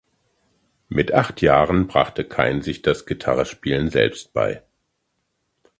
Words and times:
Mit 0.89 1.13
acht 1.13 1.43
Jahren 1.43 1.85
brachte 1.85 2.25
Cain 2.25 2.63
sich 2.63 2.81
das 2.81 3.05
Gitarrespielen 3.05 3.91
selbst 3.91 4.33
bei. 4.33 4.63